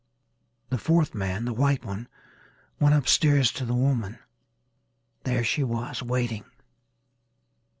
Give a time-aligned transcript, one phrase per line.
[0.71, 2.07] The fourth man, the white one,
[2.79, 4.17] went upstairs to the woman.
[5.25, 6.45] There she was waiting.